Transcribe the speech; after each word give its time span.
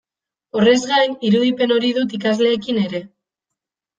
Horrez 0.59 0.77
gain, 0.91 1.11
irudipen 1.29 1.75
hori 1.75 1.91
dut 1.97 2.17
ikasleekin 2.19 2.79
ere. 2.87 3.03